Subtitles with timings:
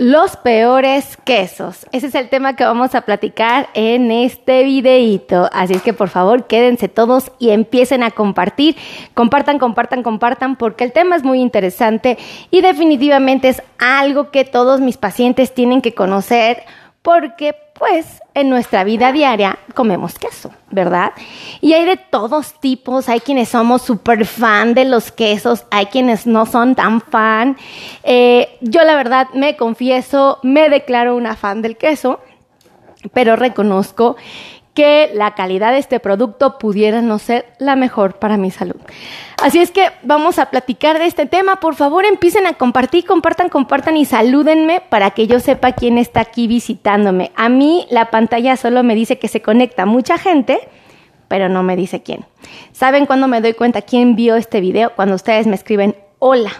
[0.00, 1.84] Los peores quesos.
[1.90, 5.50] Ese es el tema que vamos a platicar en este videito.
[5.52, 8.76] Así es que por favor quédense todos y empiecen a compartir.
[9.14, 12.16] Compartan, compartan, compartan porque el tema es muy interesante
[12.52, 16.62] y definitivamente es algo que todos mis pacientes tienen que conocer
[17.02, 21.12] porque pues en nuestra vida diaria comemos queso, ¿verdad?
[21.60, 26.26] Y hay de todos tipos, hay quienes somos súper fan de los quesos, hay quienes
[26.26, 27.56] no son tan fan.
[28.02, 32.20] Eh, yo la verdad me confieso, me declaro una fan del queso,
[33.12, 34.16] pero reconozco
[34.78, 38.76] que la calidad de este producto pudiera no ser la mejor para mi salud.
[39.42, 41.56] Así es que vamos a platicar de este tema.
[41.56, 46.20] Por favor, empiecen a compartir, compartan, compartan y salúdenme para que yo sepa quién está
[46.20, 47.32] aquí visitándome.
[47.34, 50.60] A mí la pantalla solo me dice que se conecta mucha gente,
[51.26, 52.24] pero no me dice quién.
[52.70, 54.92] ¿Saben cuándo me doy cuenta quién vio este video?
[54.94, 56.52] Cuando ustedes me escriben hola.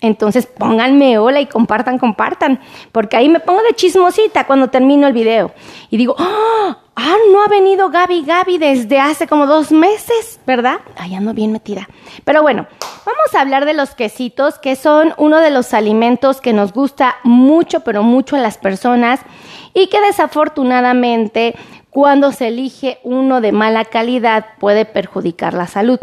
[0.00, 2.60] Entonces pónganme hola y compartan, compartan,
[2.92, 5.52] porque ahí me pongo de chismosita cuando termino el video
[5.90, 6.78] y digo, ¡ah!
[7.02, 10.80] Ah, no ha venido Gaby Gaby desde hace como dos meses, ¿verdad?
[10.98, 11.88] Ay, ando bien metida.
[12.26, 12.66] Pero bueno,
[13.06, 17.16] vamos a hablar de los quesitos, que son uno de los alimentos que nos gusta
[17.22, 19.20] mucho, pero mucho a las personas
[19.72, 21.54] y que desafortunadamente
[21.88, 26.00] cuando se elige uno de mala calidad puede perjudicar la salud.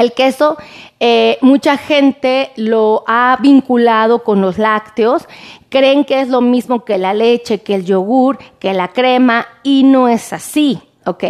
[0.00, 0.56] El queso,
[0.98, 5.28] eh, mucha gente lo ha vinculado con los lácteos,
[5.68, 9.82] creen que es lo mismo que la leche, que el yogur, que la crema, y
[9.82, 11.24] no es así, ¿ok?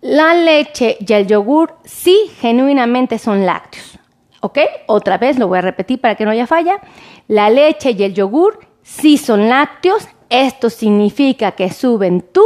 [0.00, 3.98] La leche y el yogur sí genuinamente son lácteos,
[4.40, 4.60] ¿ok?
[4.86, 6.80] Otra vez lo voy a repetir para que no haya falla.
[7.28, 12.44] La leche y el yogur sí son lácteos, esto significa que suben tu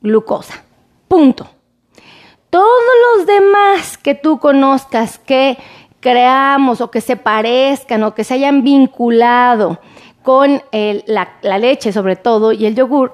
[0.00, 0.64] glucosa,
[1.06, 1.59] punto.
[2.50, 2.82] Todos
[3.16, 5.56] los demás que tú conozcas que
[6.00, 9.78] creamos o que se parezcan o que se hayan vinculado
[10.22, 13.12] con la, leche sobre todo y el yogur,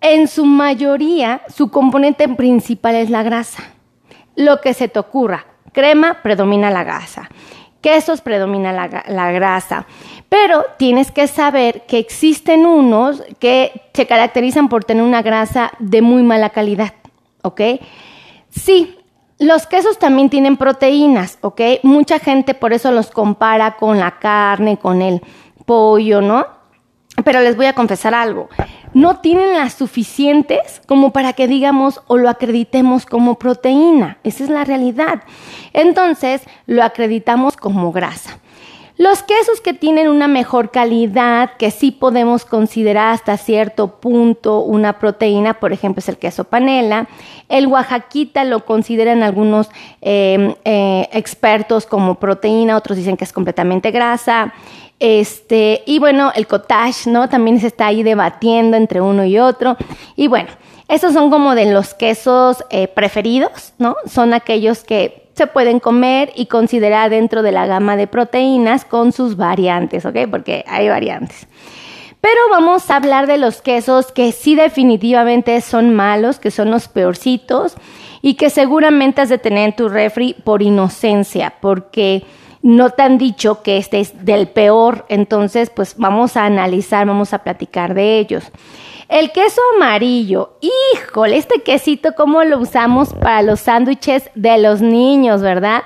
[0.00, 3.64] en su mayoría su componente principal es la grasa.
[4.34, 7.28] Lo que se te ocurra, crema predomina la grasa,
[7.80, 9.86] quesos predomina la, la grasa,
[10.28, 16.02] pero tienes que saber que existen unos que se caracterizan por tener una grasa de
[16.02, 16.94] muy mala calidad,
[17.42, 17.60] ¿ok?
[18.50, 18.98] Sí,
[19.38, 21.60] los quesos también tienen proteínas, ¿ok?
[21.82, 25.22] Mucha gente por eso los compara con la carne, con el
[25.64, 26.46] pollo, ¿no?
[27.24, 28.48] Pero les voy a confesar algo.
[28.94, 34.18] No tienen las suficientes como para que digamos o lo acreditemos como proteína.
[34.24, 35.22] Esa es la realidad.
[35.72, 38.38] Entonces lo acreditamos como grasa.
[38.98, 44.98] Los quesos que tienen una mejor calidad, que sí podemos considerar hasta cierto punto una
[44.98, 47.08] proteína, por ejemplo, es el queso panela.
[47.48, 49.70] El oaxaquita lo consideran algunos
[50.00, 54.52] em, eh, expertos como proteína, otros dicen que es completamente grasa.
[54.98, 57.28] Este, y bueno, el cottage, ¿no?
[57.28, 59.76] También se está ahí debatiendo entre uno y otro.
[60.16, 60.48] Y bueno,
[60.88, 63.94] esos son como de los quesos eh, preferidos, ¿no?
[64.06, 69.12] Son aquellos que se pueden comer y considerar dentro de la gama de proteínas con
[69.12, 70.16] sus variantes, ¿ok?
[70.30, 71.48] Porque hay variantes.
[72.20, 76.88] Pero vamos a hablar de los quesos que sí definitivamente son malos, que son los
[76.88, 77.76] peorcitos
[78.20, 82.24] y que seguramente has de tener en tu refri por inocencia, porque
[82.60, 87.32] no te han dicho que este es del peor, entonces pues vamos a analizar, vamos
[87.32, 88.50] a platicar de ellos.
[89.08, 95.40] El queso amarillo, híjole, este quesito, ¿cómo lo usamos para los sándwiches de los niños,
[95.40, 95.82] verdad?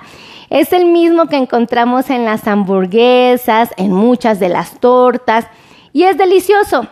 [0.50, 5.46] Es el mismo que encontramos en las hamburguesas, en muchas de las tortas,
[5.92, 6.88] y es delicioso.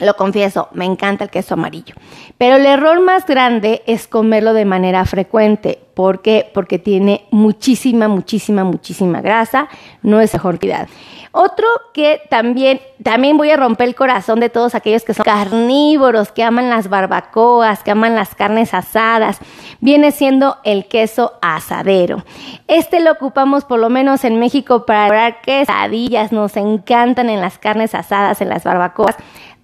[0.00, 1.94] Lo confieso, me encanta el queso amarillo.
[2.38, 5.78] Pero el error más grande es comerlo de manera frecuente.
[5.94, 6.50] ¿Por qué?
[6.54, 9.68] Porque tiene muchísima, muchísima, muchísima grasa.
[10.02, 10.88] No es mejor calidad.
[11.32, 16.32] Otro que también, también voy a romper el corazón de todos aquellos que son carnívoros,
[16.32, 19.38] que aman las barbacoas, que aman las carnes asadas,
[19.80, 22.24] viene siendo el queso asadero.
[22.66, 27.58] Este lo ocupamos por lo menos en México para preparar quesadillas, nos encantan en las
[27.58, 29.14] carnes asadas, en las barbacoas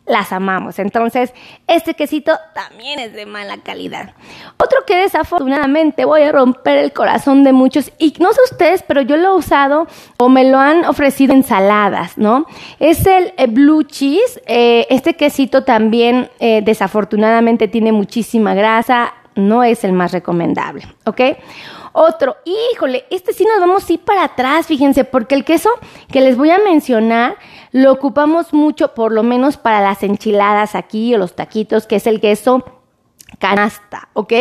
[0.06, 0.78] las amamos.
[0.78, 1.34] Entonces,
[1.66, 4.12] este quesito también es de mala calidad.
[4.56, 9.02] Otro que desafortunadamente voy a romper el corazón de muchos, y no sé ustedes, pero
[9.02, 9.86] yo lo he usado
[10.18, 12.46] o me lo han ofrecido ensaladas, ¿no?
[12.78, 14.40] Es el eh, blue cheese.
[14.46, 21.20] Eh, este quesito también eh, desafortunadamente tiene muchísima grasa, no es el más recomendable, ¿ok?
[21.98, 25.70] Otro, híjole, este sí nos vamos para atrás, fíjense, porque el queso
[26.12, 27.36] que les voy a mencionar
[27.72, 32.06] lo ocupamos mucho, por lo menos para las enchiladas aquí o los taquitos, que es
[32.06, 32.64] el queso
[33.38, 34.32] canasta, ¿ok?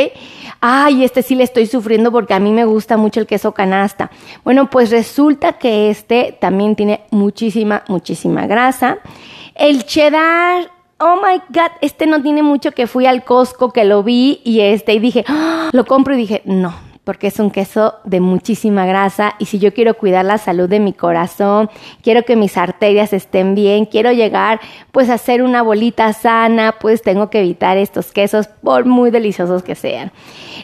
[0.62, 4.12] Ay, este sí le estoy sufriendo porque a mí me gusta mucho el queso canasta.
[4.44, 9.00] Bueno, pues resulta que este también tiene muchísima, muchísima grasa.
[9.56, 14.04] El cheddar, oh my god, este no tiene mucho que fui al Costco que lo
[14.04, 15.69] vi y este y dije, ¡Ah!
[15.72, 16.74] lo compro y dije, no,
[17.06, 20.80] porque es un queso de muchísima grasa y si yo quiero cuidar la salud de
[20.80, 21.69] mi corazón,
[22.02, 24.60] quiero que mis arterias estén bien, quiero llegar
[24.92, 29.63] pues a hacer una bolita sana, pues tengo que evitar estos quesos por muy deliciosos
[29.63, 30.12] que sean.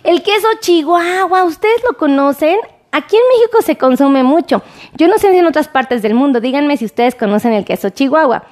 [0.04, 2.58] El queso chihuahua, ¿ustedes lo conocen?
[2.92, 4.64] Aquí en México se consume mucho.
[4.98, 7.90] Yo no sé si en otras partes del mundo, díganme si ustedes conocen el queso
[7.90, 8.44] chihuahua.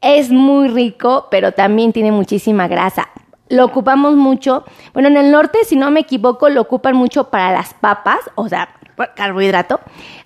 [0.00, 3.08] Es muy rico, pero también tiene muchísima grasa
[3.48, 4.64] lo ocupamos mucho.
[4.92, 8.48] Bueno, en el norte, si no me equivoco, lo ocupan mucho para las papas, o
[8.48, 8.68] sea,
[9.14, 9.80] carbohidrato.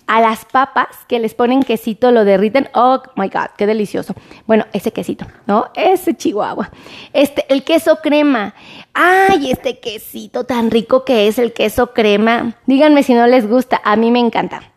[0.07, 2.69] A las papas que les ponen quesito, lo derriten.
[2.73, 4.13] Oh my God, qué delicioso.
[4.45, 5.67] Bueno, ese quesito, ¿no?
[5.75, 6.71] Ese chihuahua.
[7.13, 8.53] Este, el queso crema.
[8.93, 12.55] Ay, este quesito tan rico que es el queso crema.
[12.65, 13.81] Díganme si no les gusta.
[13.83, 14.72] A mí me encanta.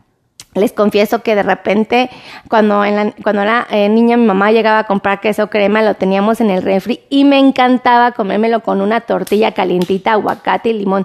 [0.56, 2.08] Les confieso que de repente,
[2.48, 2.82] cuando,
[3.22, 6.62] cuando era eh, niña, mi mamá llegaba a comprar queso crema, lo teníamos en el
[6.62, 11.04] refri y me encantaba comérmelo con una tortilla calientita, aguacate y limón.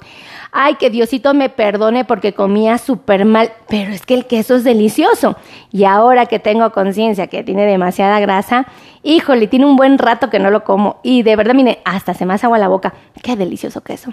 [0.54, 4.64] Ay, que Diosito me perdone porque comía súper mal, pero es que el queso es
[4.64, 5.36] delicioso.
[5.70, 8.68] Y ahora que tengo conciencia que tiene demasiada grasa,
[9.04, 11.00] híjole, tiene un buen rato que no lo como.
[11.04, 12.94] Y de verdad, mire, hasta se me hace agua la boca.
[13.22, 14.12] Qué delicioso queso.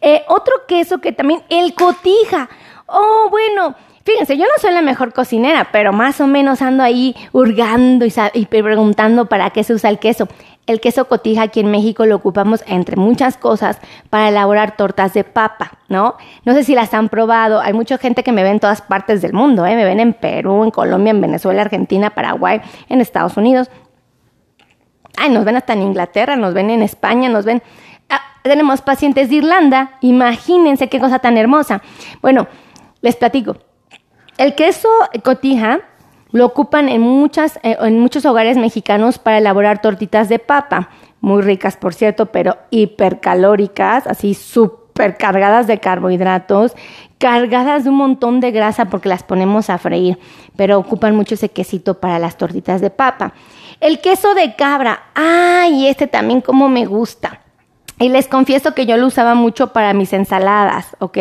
[0.00, 2.48] Eh, otro queso que también, el cotija.
[2.86, 3.74] Oh, bueno
[4.04, 8.44] Fíjense, yo no soy la mejor cocinera, pero más o menos ando ahí hurgando y,
[8.46, 10.28] preguntando para qué se usa el queso.
[10.66, 13.78] El queso cotija aquí en México lo ocupamos entre muchas cosas
[14.10, 16.16] para elaborar tortas de papa, ¿no?
[16.44, 17.60] No sé si las han probado.
[17.60, 19.74] Hay mucha gente que me ve en todas partes del mundo, ¿eh?
[19.74, 22.60] Me ven en Perú, en Colombia, en Venezuela, Argentina, Paraguay,
[22.90, 23.70] en Estados Unidos.
[25.16, 27.62] Ay, nos ven hasta en Inglaterra, nos ven en España, nos ven...
[28.10, 29.92] Ah, tenemos pacientes de Irlanda.
[30.02, 31.80] Imagínense qué cosa tan hermosa.
[32.20, 32.48] Bueno,
[33.00, 33.56] les platico.
[34.36, 34.88] El queso
[35.22, 35.80] cotija
[36.32, 40.88] lo ocupan en, eh, en muchos hogares mexicanos para elaborar tortitas de papa,
[41.20, 46.74] muy ricas por cierto, pero hipercalóricas, así súper cargadas de carbohidratos,
[47.18, 50.18] cargadas de un montón de grasa porque las ponemos a freír,
[50.56, 53.32] pero ocupan mucho ese quesito para las tortitas de papa.
[53.80, 57.43] El queso de cabra, ay, este también como me gusta.
[57.98, 61.18] Y les confieso que yo lo usaba mucho para mis ensaladas, ¿ok?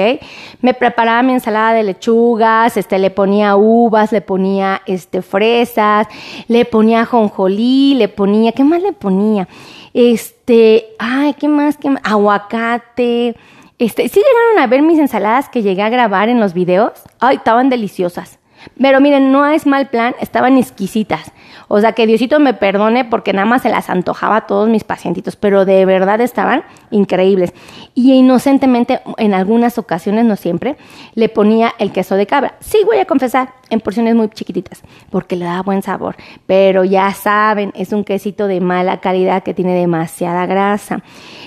[0.62, 6.08] Me preparaba mi ensalada de lechugas, este, le ponía uvas, le ponía, este, fresas,
[6.48, 9.48] le ponía jonjolí, le ponía, ¿qué más le ponía?
[9.94, 11.78] Este, ay, ¿qué más?
[11.78, 12.02] ¿Qué más?
[12.04, 13.36] Aguacate.
[13.78, 16.94] Este, ¿sí llegaron a ver mis ensaladas que llegué a grabar en los videos?
[17.20, 18.40] Ay, estaban deliciosas.
[18.80, 21.32] Pero miren, no es mal plan, estaban exquisitas.
[21.68, 24.84] O sea, que Diosito me perdone porque nada más se las antojaba a todos mis
[24.84, 27.54] pacientitos, pero de verdad estaban increíbles.
[27.96, 30.76] Y inocentemente, en algunas ocasiones, no siempre,
[31.16, 32.56] le ponía el queso de cabra.
[32.60, 36.16] Sí, voy a confesar, en porciones muy chiquititas, porque le da buen sabor.
[36.46, 41.02] Pero ya saben, es un quesito de mala calidad que tiene demasiada grasa.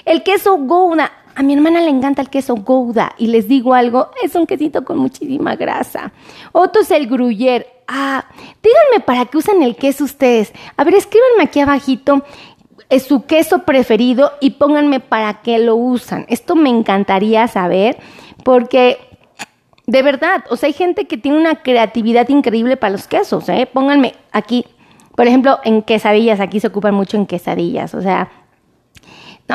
[0.05, 4.11] El queso Gouda, a mi hermana le encanta el queso Gouda y les digo algo,
[4.23, 6.13] es un quesito con muchísima grasa.
[6.53, 7.67] Otro es el Gruyère.
[7.87, 8.25] Ah,
[8.63, 10.53] díganme para qué usan el queso ustedes.
[10.77, 12.25] A ver, escríbanme aquí abajito
[12.89, 16.25] es su queso preferido y pónganme para qué lo usan.
[16.29, 17.99] Esto me encantaría saber
[18.45, 18.99] porque
[19.87, 23.69] de verdad, o sea, hay gente que tiene una creatividad increíble para los quesos, ¿eh?
[23.73, 24.65] Pónganme aquí,
[25.15, 28.31] por ejemplo, en quesadillas, aquí se ocupan mucho en quesadillas, o sea,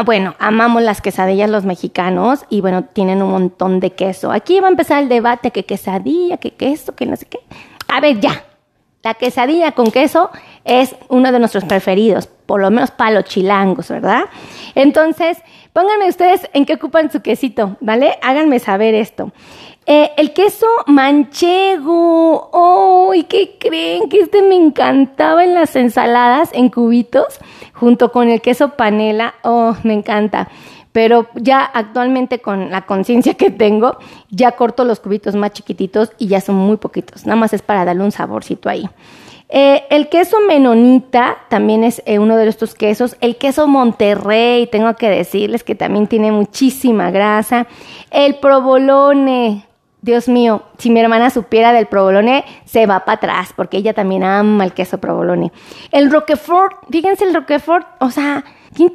[0.06, 4.32] bueno, amamos las quesadillas los mexicanos y bueno, tienen un montón de queso.
[4.32, 7.40] Aquí va a empezar el debate que quesadilla, que queso, que no sé qué.
[7.88, 8.46] A ver, ya.
[9.04, 10.30] La quesadilla con queso
[10.64, 14.26] es uno de nuestros preferidos, por lo menos para los chilangos, ¿verdad?
[14.76, 15.40] Entonces,
[15.74, 18.20] pónganme ustedes en qué ocupan su quesito, ¿vale?
[18.22, 19.32] Háganme saber esto.
[19.94, 22.50] Eh, el queso manchego.
[22.54, 23.12] ¡Oh!
[23.14, 24.08] ¿Y qué creen?
[24.08, 27.40] Que este me encantaba en las ensaladas en cubitos,
[27.74, 29.34] junto con el queso panela.
[29.44, 29.76] ¡Oh!
[29.84, 30.48] Me encanta.
[30.94, 33.98] Pero ya actualmente con la conciencia que tengo,
[34.30, 37.26] ya corto los cubitos más chiquititos y ya son muy poquitos.
[37.26, 38.90] Nada más es para darle un saborcito ahí.
[39.50, 43.18] Eh, el queso menonita también es eh, uno de estos quesos.
[43.20, 47.68] El queso Monterrey, tengo que decirles que también tiene muchísima grasa.
[48.10, 49.66] El provolone,
[50.02, 54.24] Dios mío, si mi hermana supiera del provolone, se va para atrás, porque ella también
[54.24, 55.52] ama el queso provolone.
[55.92, 58.44] El Roquefort, fíjense el Roquefort, o sea,
[58.76, 58.92] qué,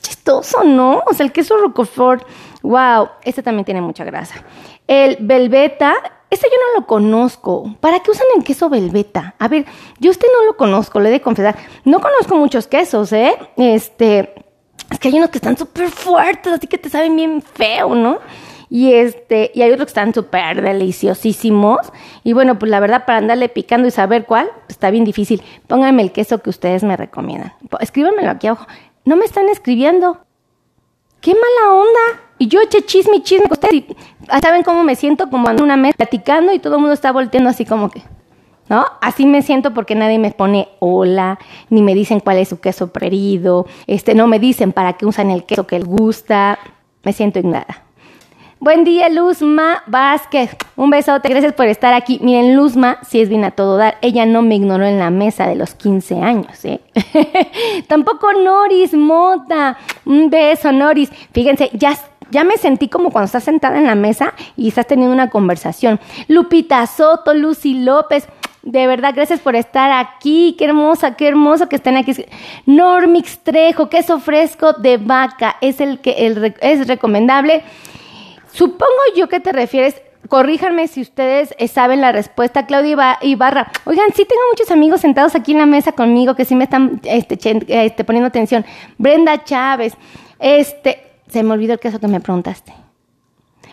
[0.00, 1.02] chistoso, ¿no?
[1.06, 2.26] O sea, el queso Roquefort,
[2.62, 4.42] wow, este también tiene mucha grasa.
[4.88, 5.94] El Velveta,
[6.28, 7.76] este yo no lo conozco.
[7.78, 9.36] ¿Para qué usan el queso Velveta?
[9.38, 9.64] A ver,
[10.00, 11.56] yo este no lo conozco, le he de confesar.
[11.84, 13.36] No conozco muchos quesos, ¿eh?
[13.56, 14.34] Este,
[14.90, 18.18] es que hay unos que están súper fuertes, así que te saben bien feo, ¿no?
[18.74, 21.78] Y este, y hay otros que están súper deliciosísimos.
[22.24, 25.44] Y bueno, pues la verdad, para andarle picando y saber cuál, está bien difícil.
[25.68, 27.52] Pónganme el queso que ustedes me recomiendan.
[27.78, 28.66] Escríbanmelo aquí abajo.
[29.04, 30.18] No me están escribiendo.
[31.20, 32.20] ¡Qué mala onda!
[32.38, 33.84] Y yo eché chisme y chisme con ustedes.
[34.42, 35.30] ¿Saben cómo me siento?
[35.30, 38.02] Como en una mesa platicando y todo el mundo está volteando así como que.
[38.68, 38.84] ¿No?
[39.00, 41.38] Así me siento porque nadie me pone hola,
[41.70, 45.30] ni me dicen cuál es su queso preferido, este, no me dicen para qué usan
[45.30, 46.58] el queso que les gusta.
[47.04, 47.83] Me siento ignorada.
[48.64, 50.56] Buen día, Luzma Vázquez.
[50.74, 52.18] Un besote, gracias por estar aquí.
[52.22, 55.46] Miren, Luzma, si es bien a todo dar, ella no me ignoró en la mesa
[55.46, 56.80] de los 15 años, ¿eh?
[57.88, 59.76] Tampoco Noris Mota.
[60.06, 61.10] Un beso, Noris.
[61.32, 61.94] Fíjense, ya
[62.30, 66.00] ya me sentí como cuando estás sentada en la mesa y estás teniendo una conversación.
[66.28, 68.26] Lupita Soto, Lucy López,
[68.62, 70.56] de verdad, gracias por estar aquí.
[70.58, 72.14] Qué hermosa, qué hermoso que estén aquí.
[72.64, 76.16] Normix Trejo, queso fresco de vaca, es el que
[76.62, 77.62] es recomendable.
[78.54, 83.72] Supongo yo que te refieres, corríjanme si ustedes eh, saben la respuesta, Claudia Ibarra.
[83.84, 87.00] Oigan, sí tengo muchos amigos sentados aquí en la mesa conmigo que sí me están
[87.02, 88.64] este, este, poniendo atención.
[88.96, 89.94] Brenda Chávez,
[90.38, 92.72] este, se me olvidó el queso que me preguntaste.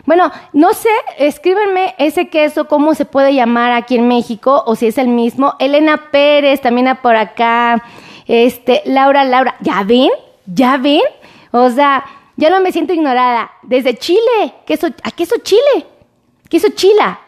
[0.04, 4.88] Bueno, no sé, escríbenme ese queso, cómo se puede llamar aquí en México, o si
[4.88, 5.54] es el mismo.
[5.60, 7.84] Elena Pérez, también por acá.
[8.26, 10.10] Este, Laura, Laura, ¿ya ven?
[10.46, 11.02] ¿Ya ven?
[11.52, 12.04] O sea,
[12.36, 13.50] ya no me siento ignorada.
[13.62, 14.54] Desde Chile.
[14.66, 15.86] Queso, ¿A queso Chile?
[16.48, 17.18] Queso chila.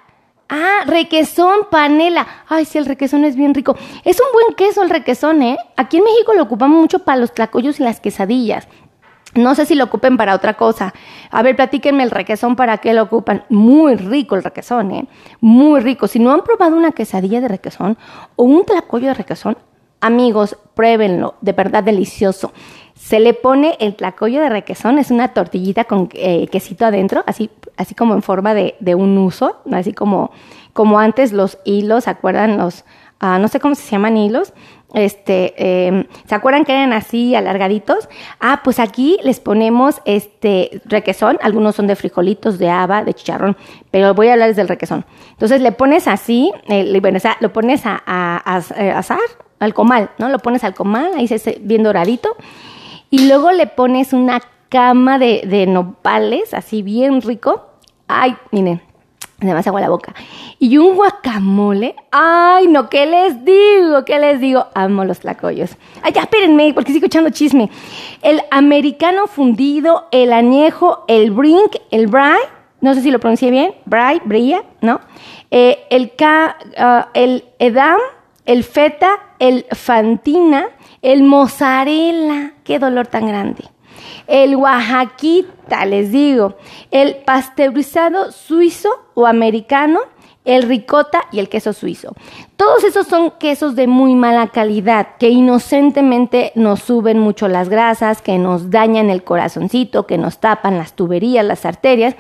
[0.49, 2.27] Ah, requesón panela.
[2.47, 3.77] Ay, sí, el requesón es bien rico.
[4.05, 5.57] Es un buen queso el requesón, ¿eh?
[5.77, 8.69] Aquí en México lo ocupamos mucho para los tlacoyos y las quesadillas.
[9.35, 10.95] No sé si lo ocupen para otra cosa.
[11.31, 13.45] A ver, platíquenme el requesón para qué lo ocupan.
[13.49, 15.09] Muy rico el requesón, ¿eh?
[15.41, 16.07] Muy rico.
[16.07, 17.97] Si no han probado una quesadilla de requesón
[18.37, 19.57] o un tlacoyo de requesón,
[20.05, 21.35] amigos, pruébenlo.
[21.41, 22.53] De verdad delicioso.
[22.95, 27.51] Se le pone el tlacoyo de requesón, es una tortillita con eh, quesito adentro, así,
[27.77, 30.31] así como en forma de, un uso, así como,
[30.73, 32.57] como antes los hilos, ¿se acuerdan?
[32.57, 32.85] Los,
[33.19, 34.53] ah, no sé cómo se llaman hilos,
[34.95, 38.09] este, em, ¿se acuerdan que eran así alargaditos?
[38.39, 43.57] Ah, pues aquí les ponemos este requesón, algunos son de frijolitos, de haba, de chicharrón,
[43.91, 45.05] pero voy a hablarles del requesón.
[45.33, 49.19] Entonces le pones así, eh, bueno, o sea, lo pones a, a, eh, asar,
[49.59, 50.29] al comal, ¿no?
[50.29, 52.37] Lo pones al comal, ahí se bien doradito,
[53.11, 57.67] y luego le pones una cama de, nopales, así bien rico.
[58.09, 58.83] Ay, miren,
[59.41, 60.15] hace agua la boca.
[60.59, 61.95] Y un guacamole.
[62.11, 64.05] Ay, no, ¿qué les digo?
[64.05, 64.67] ¿Qué les digo?
[64.75, 65.77] Amo los tlacoyos.
[66.03, 67.71] Ay, ya, espérenme, porque sigo echando chisme.
[68.23, 72.35] El americano fundido, el añejo, el brink, el brie,
[72.81, 75.01] no sé si lo pronuncié bien, brie, brilla, ¿no?
[75.51, 78.01] Eh, el, uh, el edam,
[78.47, 80.69] el feta, el fantina,
[81.03, 83.65] el mozzarella, qué dolor tan grande.
[84.27, 86.57] El oaxaquita, les digo.
[86.91, 90.01] El pasteurizado suizo o americano,
[90.45, 92.15] el ricota y el queso suizo.
[92.57, 98.21] Todos esos son quesos de muy mala calidad, que inocentemente nos suben mucho las grasas,
[98.21, 102.15] que nos dañan el corazoncito, que nos tapan las tuberías, las arterias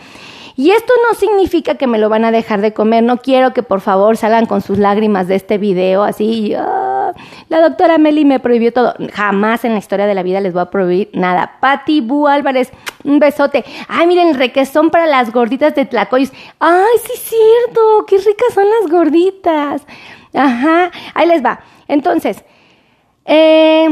[0.56, 3.02] y esto no significa que me lo van a dejar de comer.
[3.02, 6.54] No quiero que por favor salgan con sus lágrimas de este video así.
[6.54, 7.12] Ah,
[7.49, 8.94] la doctora Meli me prohibió todo.
[9.12, 11.58] Jamás en la historia de la vida les voy a prohibir nada.
[11.61, 12.70] Pati Bu Álvarez,
[13.02, 13.64] un besote.
[13.88, 16.32] Ay, miren, requesón para las gorditas de Tlacoyos.
[16.61, 18.06] Ay, sí es cierto.
[18.06, 19.82] Qué ricas son las gorditas.
[20.32, 20.92] Ajá.
[21.14, 21.61] Ahí les va.
[21.88, 22.44] Entonces,
[23.25, 23.88] eh,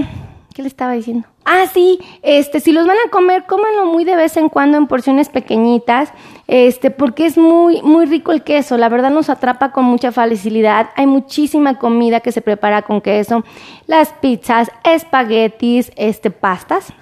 [0.54, 1.31] ¿qué le estaba diciendo?
[1.44, 4.86] Ah, sí, este, si los van a comer, cómanlo muy de vez en cuando en
[4.86, 6.12] porciones pequeñitas,
[6.46, 10.90] este, porque es muy, muy rico el queso, la verdad nos atrapa con mucha facilidad,
[10.94, 13.44] hay muchísima comida que se prepara con queso,
[13.86, 16.92] las pizzas, espaguetis, este, pastas,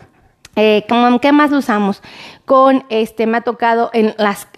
[0.57, 0.85] eh,
[1.23, 2.03] ¿Qué más lo usamos?
[2.45, 4.15] Con este, me ha tocado en,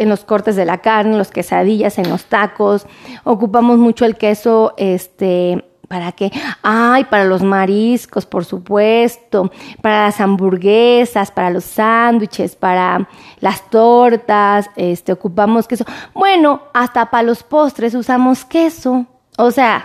[0.09, 2.87] los cortes de la carne, en los quesadillas, en los tacos.
[3.25, 6.33] Ocupamos mucho el queso, este, ¿Para qué?
[6.63, 13.07] Ay, para los mariscos, por supuesto, para las hamburguesas, para los sándwiches, para
[13.41, 15.85] las tortas, este, ocupamos queso.
[16.15, 19.05] Bueno, hasta para los postres usamos queso.
[19.37, 19.85] O sea,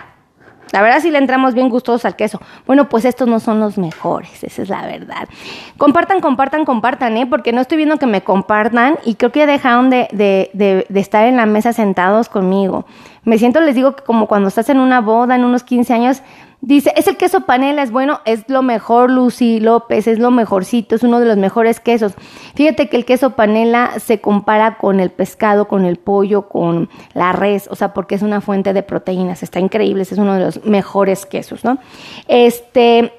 [0.72, 2.40] la verdad sí le entramos bien gustosos al queso.
[2.66, 5.28] Bueno, pues estos no son los mejores, esa es la verdad.
[5.76, 7.26] Compartan, compartan, compartan, ¿eh?
[7.26, 11.26] Porque no estoy viendo que me compartan y creo que dejaron de, de, de, estar
[11.26, 12.84] en la mesa sentados conmigo.
[13.24, 16.22] Me siento, les digo, que como cuando estás en una boda, en unos 15 años,
[16.60, 20.94] dice, es el queso panela, es bueno, es lo mejor, Lucy López, es lo mejorcito,
[20.94, 22.14] es uno de los mejores quesos.
[22.54, 27.32] Fíjate que el queso panela se compara con el pescado, con el pollo, con la
[27.32, 30.64] res, o sea, porque es una fuente de proteínas, está increíble, es uno de los
[30.64, 31.78] mejores quesos, ¿no?
[32.26, 33.12] Este,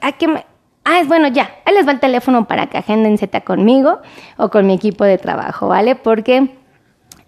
[0.00, 0.44] hay que
[0.88, 3.98] Ah, es bueno, ya, ahí les va el teléfono para que agenden cita conmigo
[4.36, 5.96] o con mi equipo de trabajo, ¿vale?
[5.96, 6.56] Porque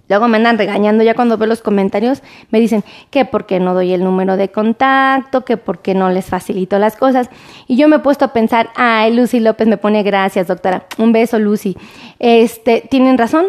[0.08, 3.74] Luego me andan regañando ya cuando veo los comentarios, me dicen que por qué no
[3.74, 7.28] doy el número de contacto, que por qué no les facilito las cosas.
[7.66, 10.86] Y yo me he puesto a pensar, ay, Lucy López me pone gracias, doctora.
[10.96, 11.76] Un beso, Lucy.
[12.18, 13.46] Este, tienen razón.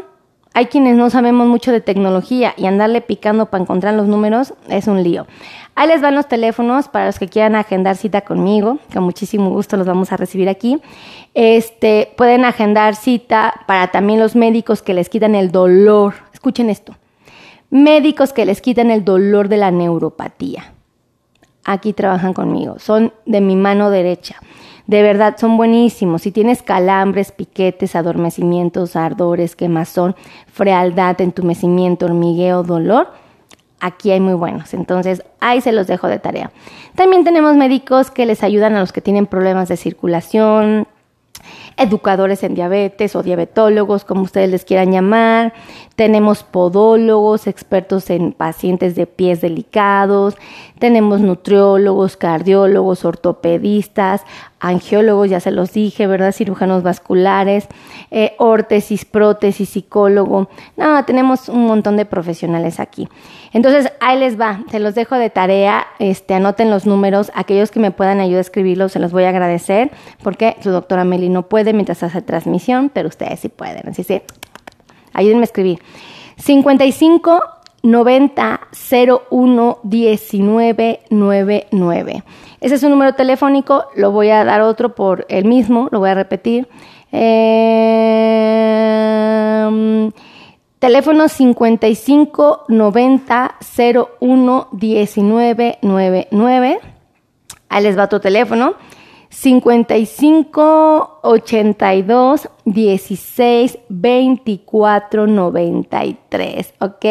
[0.54, 4.88] Hay quienes no sabemos mucho de tecnología y andarle picando para encontrar los números es
[4.88, 5.28] un lío.
[5.76, 9.78] Ahí les van los teléfonos para los que quieran agendar cita conmigo, con muchísimo gusto
[9.78, 10.82] los vamos a recibir aquí.
[11.36, 16.96] Este, pueden agendar cita para también los médicos que les quitan el dolor Escuchen esto.
[17.70, 20.72] Médicos que les quitan el dolor de la neuropatía.
[21.66, 22.80] Aquí trabajan conmigo.
[22.80, 24.38] Son de mi mano derecha.
[24.88, 26.22] De verdad, son buenísimos.
[26.22, 30.16] Si tienes calambres, piquetes, adormecimientos, ardores, quemazón,
[30.48, 33.10] frialdad, entumecimiento, hormigueo, dolor,
[33.82, 34.74] aquí hay muy buenos.
[34.74, 36.52] Entonces, ahí se los dejo de tarea.
[36.96, 40.88] También tenemos médicos que les ayudan a los que tienen problemas de circulación,
[41.80, 45.54] educadores en diabetes o diabetólogos, como ustedes les quieran llamar.
[45.96, 50.36] Tenemos podólogos, expertos en pacientes de pies delicados.
[50.78, 54.24] Tenemos nutriólogos, cardiólogos, ortopedistas,
[54.60, 56.34] angiólogos, ya se los dije, ¿verdad?
[56.34, 57.68] Cirujanos vasculares,
[58.12, 60.50] eh, órtesis, prótesis, psicólogo.
[60.78, 63.08] No, tenemos un montón de profesionales aquí.
[63.54, 67.80] Entonces, ahí les va, se los dejo de tarea, este, anoten los números, aquellos que
[67.80, 71.44] me puedan ayudar a escribirlos, se los voy a agradecer, porque su doctora Meli no
[71.44, 74.24] puede mientras hace transmisión, pero ustedes sí pueden, así que
[75.14, 75.80] ayúdenme a escribir.
[76.38, 77.42] 55
[77.84, 78.62] 90
[79.32, 82.24] 01 19 99.
[82.62, 86.10] Ese es un número telefónico, lo voy a dar otro por el mismo, lo voy
[86.10, 86.68] a repetir.
[87.12, 87.70] Eh,
[90.80, 93.56] teléfono 55 90
[94.22, 96.80] 01 19 99.
[97.70, 98.76] Ahí les va tu teléfono.
[99.30, 106.74] 55 82 16 24 93.
[106.80, 107.06] ¿Ok?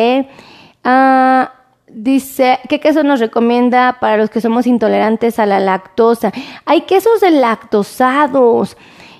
[0.90, 1.52] Ah,
[1.86, 6.32] dice, ¿qué queso nos recomienda para los que somos intolerantes a la lactosa?
[6.64, 8.74] Hay quesos de lactosados.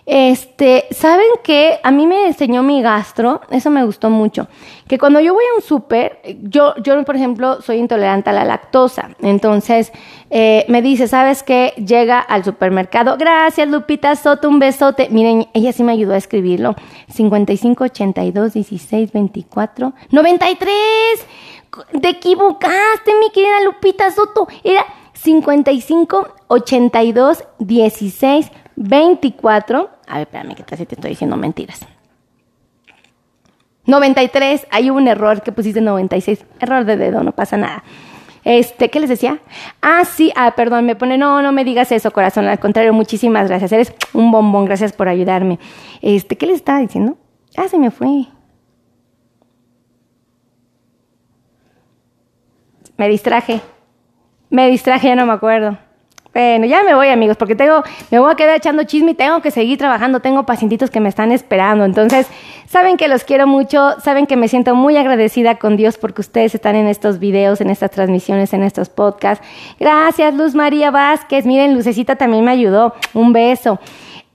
[0.06, 1.78] Este, ¿saben qué?
[1.82, 4.48] A mí me enseñó mi gastro, eso me gustó mucho,
[4.86, 8.46] que cuando yo voy a un súper, yo, yo, por ejemplo, soy intolerante a la
[8.46, 9.92] lactosa, entonces
[10.30, 11.74] eh, me dice, ¿sabes qué?
[11.76, 15.10] Llega al supermercado, gracias Lupita Soto, un besote.
[15.10, 16.74] Miren, ella sí me ayudó a escribirlo,
[17.08, 20.78] 55 82 16 24 93.
[22.00, 29.90] Te equivocaste, mi querida Lupita Soto, era 55 82 16 24.
[30.06, 31.86] A ver, espérame, que casi te estoy diciendo mentiras.
[33.86, 36.44] 93, hay un error que pusiste 96.
[36.60, 37.82] Error de dedo, no pasa nada.
[38.44, 39.40] Este, ¿qué les decía?
[39.82, 43.48] Ah, sí, ah, perdón, me pone, no, no me digas eso, corazón, al contrario, muchísimas
[43.48, 45.58] gracias, eres un bombón, gracias por ayudarme.
[46.00, 47.18] Este, ¿qué les estaba diciendo?
[47.56, 48.26] Ah, se me fue.
[52.98, 53.60] Me distraje.
[54.50, 55.78] Me distraje, ya no me acuerdo.
[56.34, 59.40] Bueno, ya me voy, amigos, porque tengo, me voy a quedar echando chisme y tengo
[59.40, 60.20] que seguir trabajando.
[60.20, 61.84] Tengo pacientitos que me están esperando.
[61.84, 62.26] Entonces,
[62.66, 66.54] saben que los quiero mucho, saben que me siento muy agradecida con Dios porque ustedes
[66.54, 69.46] están en estos videos, en estas transmisiones, en estos podcasts.
[69.78, 71.46] Gracias, Luz María Vázquez.
[71.46, 72.94] Miren, Lucecita también me ayudó.
[73.14, 73.78] Un beso.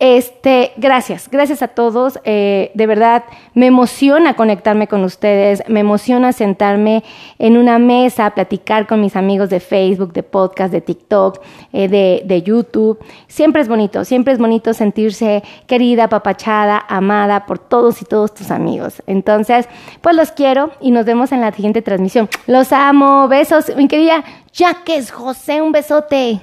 [0.06, 2.20] Este, gracias, gracias a todos.
[2.26, 7.06] Eh, de verdad, me emociona conectarme con ustedes, me emociona sentarme
[7.40, 11.40] en una mesa a platicar con mis amigos de Facebook, de podcast, de TikTok,
[11.72, 13.00] eh, de, de YouTube.
[13.30, 18.52] Siempre es bonito, siempre es bonito sentirse querida, papachada, amada por todos y todos tus
[18.52, 19.02] amigos.
[19.08, 19.70] Entonces,
[20.02, 22.28] pues los quiero y nos vemos en la siguiente transmisión.
[22.46, 26.42] Los amo, besos, mi querida Jaques José, un besote.